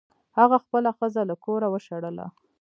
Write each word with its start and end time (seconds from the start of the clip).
هغه 0.37 0.57
خپله 0.63 0.89
ښځه 0.97 1.21
له 1.29 1.35
کوره 1.45 1.67
وشړله. 1.69 2.25